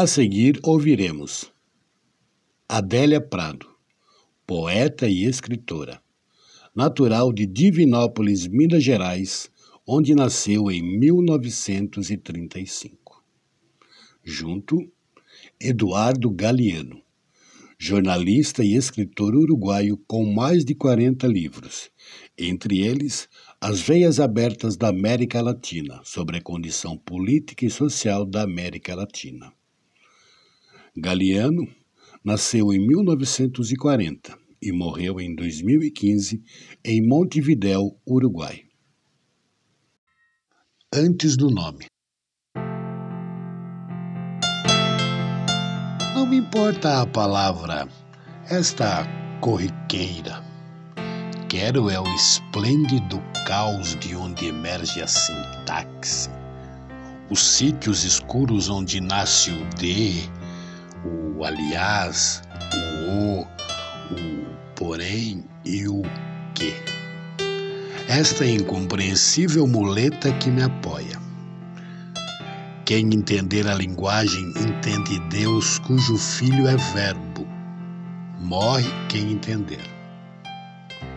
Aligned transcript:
A 0.00 0.06
seguir 0.06 0.60
ouviremos 0.62 1.52
Adélia 2.68 3.20
Prado, 3.20 3.66
poeta 4.46 5.08
e 5.08 5.24
escritora, 5.24 6.00
natural 6.72 7.32
de 7.32 7.44
Divinópolis, 7.44 8.46
Minas 8.46 8.84
Gerais, 8.84 9.50
onde 9.84 10.14
nasceu 10.14 10.70
em 10.70 10.80
1935. 11.00 13.24
Junto, 14.22 14.88
Eduardo 15.60 16.30
Galeano, 16.30 17.02
jornalista 17.76 18.62
e 18.62 18.76
escritor 18.76 19.34
uruguaio 19.34 19.96
com 20.06 20.32
mais 20.32 20.64
de 20.64 20.76
40 20.76 21.26
livros, 21.26 21.90
entre 22.38 22.86
eles 22.86 23.28
As 23.60 23.80
Veias 23.80 24.20
Abertas 24.20 24.76
da 24.76 24.90
América 24.90 25.42
Latina, 25.42 26.00
sobre 26.04 26.38
a 26.38 26.40
condição 26.40 26.96
política 26.96 27.66
e 27.66 27.70
social 27.70 28.24
da 28.24 28.42
América 28.42 28.94
Latina. 28.94 29.57
Galeano 31.00 31.66
nasceu 32.24 32.72
em 32.72 32.78
1940 32.86 34.36
e 34.60 34.72
morreu 34.72 35.20
em 35.20 35.34
2015 35.34 36.42
em 36.84 37.06
Montevidéu, 37.06 37.98
Uruguai. 38.06 38.62
Antes 40.92 41.36
do 41.36 41.50
nome. 41.50 41.86
Não 46.14 46.26
me 46.26 46.38
importa 46.38 47.00
a 47.00 47.06
palavra, 47.06 47.88
esta 48.50 49.06
corriqueira. 49.40 50.42
Quero 51.48 51.88
é 51.88 51.98
o 51.98 52.14
esplêndido 52.14 53.22
caos 53.46 53.94
de 53.96 54.14
onde 54.14 54.46
emerge 54.46 55.00
a 55.00 55.06
sintaxe, 55.06 56.28
os 57.30 57.40
sítios 57.40 58.04
escuros 58.04 58.68
onde 58.68 59.00
nasce 59.00 59.50
o 59.50 59.64
D, 59.76 60.28
o 61.38 61.44
aliás, 61.44 62.42
o 62.74 62.98
o, 63.08 63.40
o 63.42 64.46
porém 64.74 65.44
e 65.64 65.86
o 65.86 66.02
que. 66.54 66.74
Esta 68.08 68.44
incompreensível 68.44 69.66
muleta 69.66 70.32
que 70.32 70.50
me 70.50 70.62
apoia. 70.62 71.18
Quem 72.84 73.14
entender 73.14 73.68
a 73.68 73.74
linguagem 73.74 74.52
entende 74.56 75.20
Deus, 75.28 75.78
cujo 75.80 76.16
filho 76.16 76.66
é 76.66 76.76
Verbo. 76.76 77.46
Morre 78.40 78.88
quem 79.08 79.32
entender. 79.32 79.84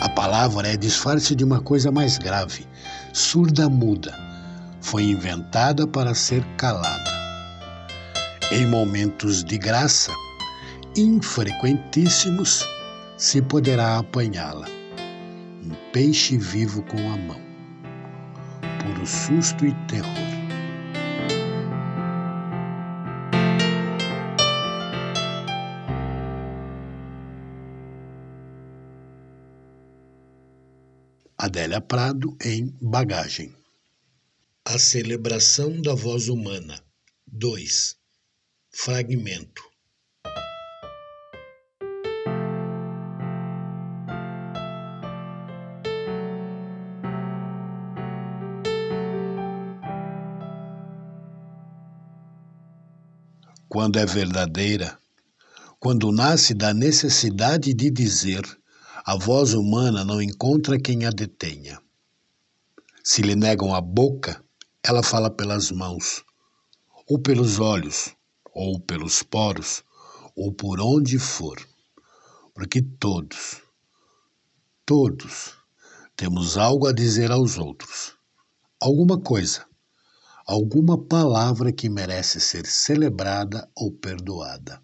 A 0.00 0.08
palavra 0.08 0.68
é 0.68 0.76
disfarce 0.76 1.34
de 1.34 1.44
uma 1.44 1.60
coisa 1.60 1.90
mais 1.90 2.18
grave, 2.18 2.66
surda 3.12 3.68
muda. 3.68 4.18
Foi 4.80 5.04
inventada 5.04 5.86
para 5.86 6.14
ser 6.14 6.44
calada 6.56 7.19
em 8.50 8.66
momentos 8.66 9.44
de 9.44 9.56
graça, 9.56 10.12
infrequentíssimos, 10.96 12.66
se 13.16 13.40
poderá 13.40 13.98
apanhá-la. 13.98 14.66
Um 15.62 15.70
peixe 15.92 16.36
vivo 16.36 16.82
com 16.82 16.98
a 16.98 17.16
mão. 17.16 17.40
Puro 18.82 19.06
susto 19.06 19.64
e 19.64 19.72
terror. 19.86 20.40
Adélia 31.38 31.80
Prado 31.80 32.36
em 32.44 32.76
Bagagem. 32.82 33.54
A 34.64 34.78
celebração 34.78 35.80
da 35.80 35.94
voz 35.94 36.28
humana. 36.28 36.82
2. 37.28 37.99
Fragmento 38.72 39.62
Quando 53.68 53.98
é 53.98 54.06
verdadeira, 54.06 54.98
quando 55.78 56.12
nasce 56.12 56.54
da 56.54 56.72
necessidade 56.72 57.74
de 57.74 57.90
dizer, 57.90 58.42
a 59.04 59.16
voz 59.16 59.52
humana 59.52 60.04
não 60.04 60.22
encontra 60.22 60.78
quem 60.78 61.06
a 61.06 61.10
detenha. 61.10 61.80
Se 63.02 63.20
lhe 63.20 63.34
negam 63.34 63.74
a 63.74 63.80
boca, 63.80 64.42
ela 64.82 65.02
fala 65.02 65.28
pelas 65.28 65.70
mãos, 65.72 66.24
ou 67.08 67.18
pelos 67.18 67.58
olhos, 67.58 68.14
ou 68.52 68.80
pelos 68.80 69.22
poros, 69.22 69.82
ou 70.36 70.52
por 70.52 70.80
onde 70.80 71.18
for, 71.18 71.56
porque 72.54 72.82
todos, 72.82 73.62
todos 74.84 75.54
temos 76.16 76.56
algo 76.56 76.86
a 76.86 76.92
dizer 76.92 77.30
aos 77.30 77.58
outros, 77.58 78.16
alguma 78.80 79.20
coisa, 79.20 79.66
alguma 80.46 80.98
palavra 80.98 81.72
que 81.72 81.88
merece 81.88 82.40
ser 82.40 82.66
celebrada 82.66 83.70
ou 83.74 83.92
perdoada. 83.92 84.82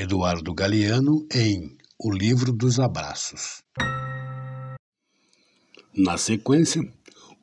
Eduardo 0.00 0.54
Galeano 0.54 1.26
em 1.34 1.76
O 1.98 2.12
Livro 2.12 2.52
dos 2.52 2.78
Abraços. 2.78 3.64
Na 5.92 6.16
sequência, 6.16 6.80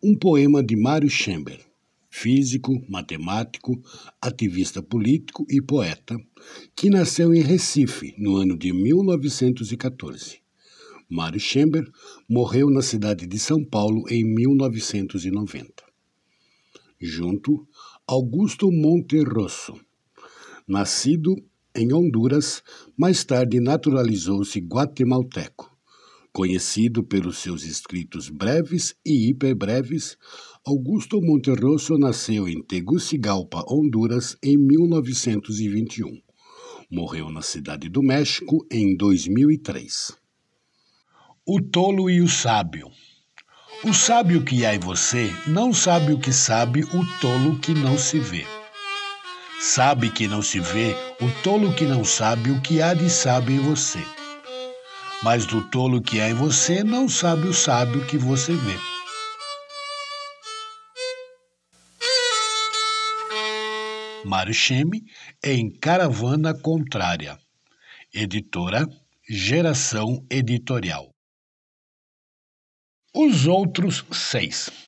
um 0.01 0.17
poema 0.17 0.63
de 0.63 0.73
Mário 0.77 1.09
Schember, 1.09 1.59
físico, 2.09 2.81
matemático, 2.87 3.73
ativista 4.21 4.81
político 4.81 5.45
e 5.49 5.61
poeta, 5.61 6.17
que 6.73 6.89
nasceu 6.89 7.33
em 7.33 7.41
Recife 7.41 8.15
no 8.17 8.37
ano 8.37 8.57
de 8.57 8.71
1914. 8.71 10.39
Mário 11.09 11.41
Schember 11.41 11.83
morreu 12.25 12.69
na 12.69 12.81
cidade 12.81 13.27
de 13.27 13.37
São 13.37 13.65
Paulo 13.65 14.05
em 14.09 14.23
1990. 14.23 15.83
Junto, 17.01 17.67
Augusto 18.07 18.71
Monterrosso, 18.71 19.77
nascido 20.65 21.35
em 21.75 21.93
Honduras, 21.93 22.63
mais 22.97 23.23
tarde 23.23 23.59
naturalizou-se 23.59 24.59
guatemalteco. 24.59 25.75
Conhecido 26.31 27.03
pelos 27.03 27.37
seus 27.37 27.63
escritos 27.63 28.29
breves 28.29 28.95
e 29.05 29.29
hiperbreves, 29.29 30.17
Augusto 30.65 31.21
Monterroso 31.21 31.97
nasceu 31.97 32.47
em 32.47 32.61
Tegucigalpa, 32.61 33.63
Honduras, 33.69 34.35
em 34.43 34.57
1921. 34.57 36.19
Morreu 36.91 37.29
na 37.29 37.41
Cidade 37.41 37.87
do 37.89 38.01
México 38.01 38.65
em 38.71 38.95
2003. 38.97 40.11
O 41.45 41.61
tolo 41.61 42.09
e 42.09 42.21
o 42.21 42.27
sábio. 42.27 42.89
O 43.83 43.93
sábio 43.93 44.43
que 44.43 44.65
há 44.65 44.73
em 44.73 44.79
você 44.79 45.29
não 45.47 45.73
sabe 45.73 46.13
o 46.13 46.19
que 46.19 46.33
sabe 46.33 46.83
o 46.83 47.19
tolo 47.21 47.59
que 47.59 47.73
não 47.73 47.97
se 47.97 48.19
vê. 48.19 48.54
Sabe 49.67 50.11
que 50.11 50.27
não 50.27 50.43
se 50.43 50.59
vê 50.59 50.95
o 51.19 51.41
tolo 51.41 51.73
que 51.73 51.85
não 51.85 52.05
sabe 52.05 52.51
o 52.51 52.61
que 52.61 52.83
há 52.83 52.93
de 52.93 53.09
sábio 53.09 53.55
em 53.55 53.59
você. 53.59 53.97
Mas 55.23 55.47
do 55.47 55.67
tolo 55.71 56.03
que 56.03 56.21
há 56.21 56.29
em 56.29 56.35
você 56.35 56.83
não 56.83 57.09
sabe 57.09 57.47
o 57.47 57.53
sábio 57.53 58.05
que 58.05 58.15
você 58.15 58.53
vê. 58.53 58.77
Mário 64.23 64.53
Cheme 64.53 65.03
em 65.43 65.71
Caravana 65.71 66.53
Contrária. 66.53 67.35
Editora 68.13 68.87
Geração 69.27 70.23
Editorial. 70.29 71.09
Os 73.15 73.47
outros 73.47 74.05
seis. 74.11 74.84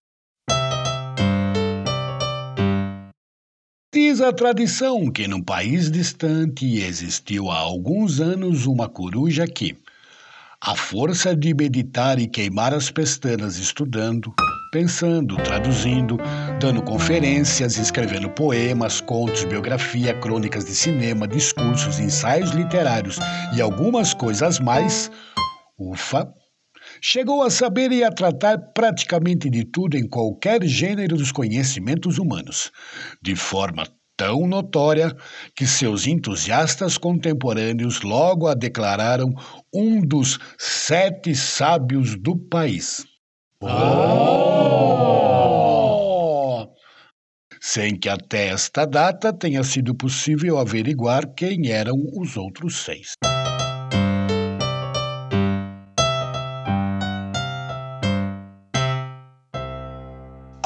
Diz 4.08 4.22
a 4.22 4.32
tradição 4.32 5.12
que 5.12 5.28
num 5.28 5.44
país 5.44 5.92
distante 5.92 6.80
existiu 6.80 7.52
há 7.52 7.58
alguns 7.58 8.22
anos 8.22 8.66
uma 8.66 8.88
coruja 8.88 9.46
que, 9.46 9.76
à 10.62 10.78
força 10.78 11.36
de 11.36 11.54
meditar 11.54 12.18
e 12.18 12.26
queimar 12.26 12.74
as 12.74 12.90
pestanas 12.90 13.58
estudando, 13.58 14.34
pensando, 14.72 15.36
traduzindo, 15.44 16.18
dando 16.58 16.82
conferências, 16.84 17.78
escrevendo 17.78 18.30
poemas, 18.30 19.02
contos, 19.02 19.44
biografia, 19.44 20.14
crônicas 20.14 20.64
de 20.64 20.74
cinema, 20.74 21.28
discursos, 21.28 22.00
ensaios 22.00 22.52
literários 22.52 23.20
e 23.54 23.62
algumas 23.62 24.14
coisas 24.14 24.58
mais, 24.58 25.12
ufa, 25.78 26.34
chegou 27.02 27.44
a 27.44 27.50
saber 27.50 27.92
e 27.92 28.04
a 28.04 28.12
tratar 28.12 28.58
praticamente 28.74 29.50
de 29.50 29.64
tudo 29.66 29.98
em 29.98 30.08
qualquer 30.08 30.64
gênero 30.64 31.18
dos 31.18 31.32
conhecimentos 31.32 32.18
humanos, 32.18 32.72
de 33.22 33.36
forma 33.36 33.88
tão 34.18 34.48
notória 34.48 35.16
que 35.56 35.68
seus 35.68 36.08
entusiastas 36.08 36.98
contemporâneos 36.98 38.02
logo 38.02 38.48
a 38.48 38.56
declararam 38.56 39.28
um 39.74 40.02
dos 40.02 40.40
sete 40.58 41.36
sábios 41.36 42.16
do 42.20 42.36
país. 42.36 43.06
Oh! 43.62 44.78
Sem 47.62 48.00
que 48.00 48.10
até 48.10 48.48
esta 48.48 48.86
data 48.86 49.32
tenha 49.32 49.64
sido 49.64 49.94
possível 49.94 50.58
averiguar 50.58 51.34
quem 51.36 51.70
eram 51.70 51.96
os 52.16 52.38
outros 52.38 52.78
seis. 52.78 53.14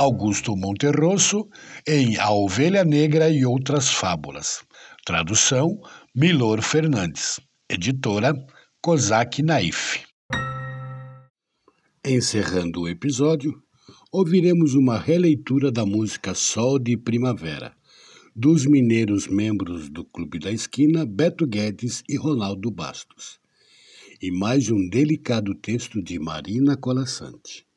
Augusto 0.01 0.57
Monterroso 0.57 1.47
em 1.87 2.17
A 2.17 2.31
Ovelha 2.31 2.83
Negra 2.83 3.29
e 3.29 3.45
Outras 3.45 3.87
Fábulas. 3.87 4.63
Tradução 5.05 5.79
Milor 6.15 6.63
Fernandes. 6.63 7.39
Editora 7.69 8.33
Kozak 8.81 9.43
Naif. 9.43 9.99
Encerrando 12.03 12.81
o 12.81 12.89
episódio, 12.89 13.61
ouviremos 14.11 14.73
uma 14.73 14.97
releitura 14.97 15.71
da 15.71 15.85
música 15.85 16.33
Sol 16.33 16.79
de 16.79 16.97
Primavera, 16.97 17.71
dos 18.35 18.65
mineiros 18.65 19.27
membros 19.27 19.87
do 19.87 20.03
Clube 20.03 20.39
da 20.39 20.51
Esquina, 20.51 21.05
Beto 21.05 21.45
Guedes 21.45 22.01
e 22.09 22.17
Ronaldo 22.17 22.71
Bastos, 22.71 23.39
e 24.19 24.31
mais 24.31 24.71
um 24.71 24.89
delicado 24.89 25.53
texto 25.53 26.01
de 26.01 26.17
Marina 26.17 26.75
Colassante. 26.75 27.69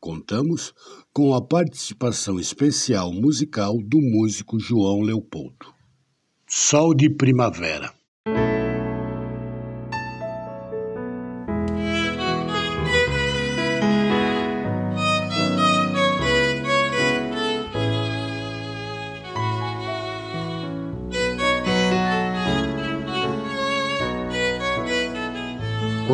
Contamos 0.00 0.72
com 1.12 1.34
a 1.34 1.44
participação 1.44 2.38
especial 2.38 3.12
musical 3.12 3.76
do 3.82 4.00
músico 4.00 4.58
João 4.58 5.00
Leopoldo. 5.00 5.74
Sol 6.46 6.94
de 6.94 7.10
Primavera 7.10 7.97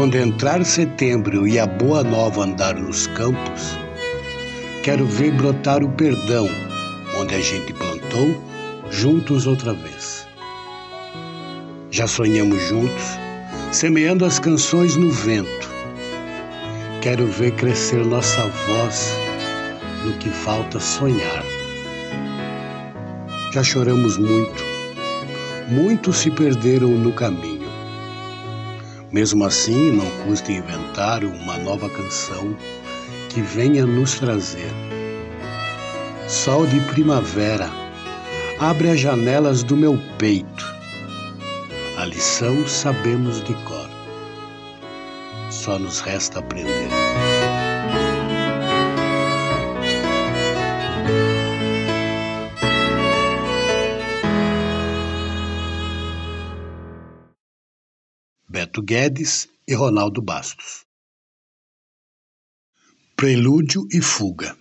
Quando 0.05 0.19
entrar 0.19 0.63
setembro 0.67 1.49
e 1.49 1.59
a 1.59 1.67
boa 1.67 2.05
nova 2.05 2.43
andar 2.43 2.75
nos 2.75 3.07
campos, 3.07 3.75
quero 4.83 5.07
ver 5.07 5.33
brotar 5.33 5.83
o 5.83 5.89
perdão 5.89 6.47
onde 7.19 7.35
a 7.35 7.41
gente 7.41 7.73
plantou, 7.73 8.39
juntos 8.91 9.47
outra 9.47 9.73
vez. 9.73 10.29
Já 11.91 12.07
sonhamos 12.07 12.63
juntos, 12.69 13.19
semeando 13.73 14.27
as 14.27 14.39
canções 14.39 14.95
no 14.95 15.11
vento. 15.11 15.71
Quero 17.01 17.27
ver 17.27 17.53
crescer 17.53 18.05
nossa 18.05 18.43
voz 18.43 19.11
no 20.05 20.13
que 20.19 20.29
falta 20.29 20.79
sonhar. 20.79 21.43
Já 23.55 23.63
choramos 23.63 24.19
muito, 24.19 24.63
muitos 25.71 26.19
se 26.19 26.31
perderam 26.31 26.91
no 26.91 27.11
caminho 27.11 27.54
mesmo 29.15 29.45
assim, 29.45 29.93
não 29.93 30.11
custa 30.27 30.51
inventar 30.51 31.23
uma 31.23 31.57
nova 31.59 31.89
canção 31.89 32.57
que 33.29 33.41
venha 33.41 33.87
nos 33.87 34.19
trazer. 34.19 34.73
Sol 36.27 36.67
de 36.67 36.81
primavera, 36.81 37.71
abre 38.59 38.91
as 38.91 38.99
janelas 38.99 39.63
do 39.63 39.77
meu 39.77 39.97
peito. 40.19 40.75
A 41.97 42.07
lição 42.07 42.67
sabemos 42.67 43.41
de 43.45 43.55
cor. 43.55 43.89
Só 45.49 45.79
nos 45.79 46.01
resta 46.01 46.41
aprender. 46.41 46.89
Beto 58.75 58.83
Guedes 58.83 59.49
e 59.69 59.75
Ronaldo 59.75 60.21
Bastos. 60.21 60.85
Prelúdio 63.15 63.87
e 63.93 64.01
Fuga 64.01 64.59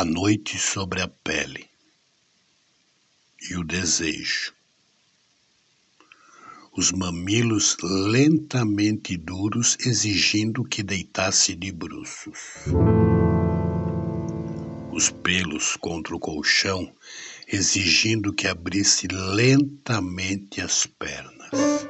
a 0.00 0.04
noite 0.06 0.58
sobre 0.58 1.02
a 1.02 1.08
pele 1.08 1.68
e 3.50 3.54
o 3.54 3.62
desejo. 3.62 4.54
Os 6.74 6.90
mamilos 6.90 7.76
lentamente 7.82 9.14
duros 9.18 9.76
exigindo 9.78 10.64
que 10.64 10.82
deitasse 10.82 11.54
de 11.54 11.70
bruços. 11.70 12.38
Os 14.90 15.10
pelos 15.10 15.76
contra 15.76 16.16
o 16.16 16.18
colchão 16.18 16.90
exigindo 17.46 18.32
que 18.32 18.48
abrisse 18.48 19.06
lentamente 19.06 20.62
as 20.62 20.86
pernas. 20.86 21.86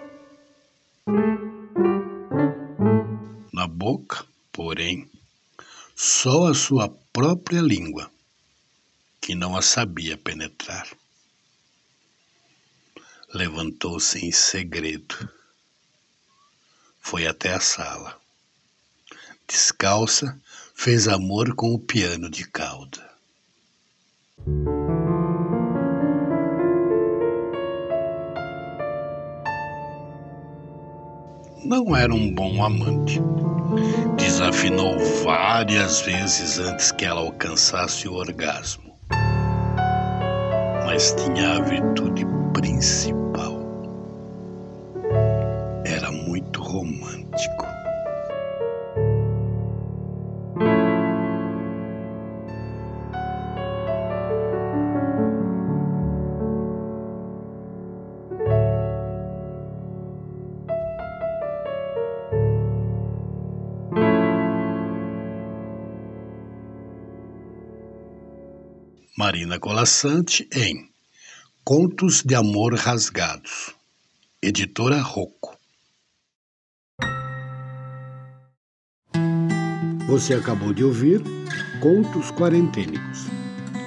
Na 3.53 3.69
boca, 3.69 4.27
porém, 4.51 5.09
só 5.95 6.49
a 6.49 6.55
sua 6.55 6.89
própria 7.13 7.61
língua, 7.61 8.11
que 9.21 9.35
não 9.35 9.57
a 9.57 9.63
sabia 9.63 10.17
penetrar. 10.17 10.89
Levantou-se 13.33 14.19
em 14.25 14.33
segredo, 14.33 15.17
foi 17.01 17.27
até 17.27 17.53
a 17.53 17.61
sala. 17.61 18.21
Descalça, 19.47 20.41
fez 20.75 21.09
amor 21.09 21.55
com 21.55 21.75
o 21.75 21.79
piano 21.79 22.31
de 22.31 22.47
cauda. 22.49 23.11
não 31.71 31.95
era 31.95 32.13
um 32.13 32.35
bom 32.35 32.65
amante. 32.65 33.23
Desafinou 34.51 34.99
várias 35.23 36.01
vezes 36.01 36.59
antes 36.59 36.91
que 36.91 37.05
ela 37.05 37.21
alcançasse 37.21 38.09
o 38.09 38.15
orgasmo. 38.15 38.99
Mas 40.85 41.15
tinha 41.15 41.53
a 41.53 41.61
virtude 41.61 42.27
principal. 42.53 43.61
Era 45.85 46.11
muito 46.11 46.61
romântico. 46.61 47.70
Marina 69.21 69.61
Colassante 69.61 70.49
em 70.51 70.89
Contos 71.63 72.23
de 72.23 72.35
Amor 72.35 72.75
Rasgados, 72.75 73.75
editora 74.41 74.99
Rocco. 74.99 75.59
Você 80.07 80.33
acabou 80.33 80.73
de 80.73 80.83
ouvir 80.83 81.21
Contos 81.83 82.31
Quarentênicos. 82.31 83.27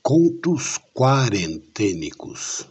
Contos 0.02 0.78
Quarentênicos 0.94 2.66